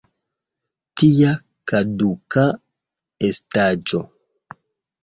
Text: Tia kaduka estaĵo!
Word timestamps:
Tia 1.01 1.33
kaduka 1.73 2.47
estaĵo! 3.31 4.05